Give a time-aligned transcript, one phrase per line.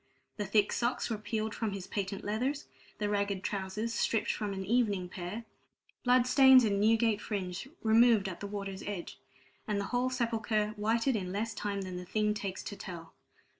[0.37, 2.65] The thick socks were peeled from his patent leathers,
[2.97, 5.45] the ragged trousers stripped from an evening pair,
[6.03, 9.19] bloodstains and Newgate fringe removed at the water's edge,
[9.67, 13.13] and the whole sepulchre whited in less time than the thing takes to tell.